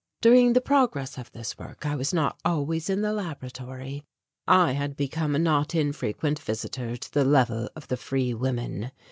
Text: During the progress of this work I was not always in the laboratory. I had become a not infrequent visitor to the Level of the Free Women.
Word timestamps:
During 0.19 0.53
the 0.53 0.61
progress 0.61 1.19
of 1.19 1.31
this 1.31 1.59
work 1.59 1.85
I 1.85 1.93
was 1.95 2.11
not 2.11 2.39
always 2.43 2.89
in 2.89 3.01
the 3.03 3.13
laboratory. 3.13 4.03
I 4.47 4.71
had 4.71 4.95
become 4.97 5.35
a 5.35 5.37
not 5.37 5.75
infrequent 5.75 6.39
visitor 6.39 6.97
to 6.97 7.13
the 7.13 7.23
Level 7.23 7.69
of 7.75 7.87
the 7.87 7.97
Free 7.97 8.33
Women. 8.33 8.89